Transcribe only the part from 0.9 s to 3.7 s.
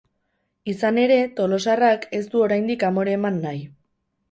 ere, tolosarrak ez du oraindik amore eman nahi.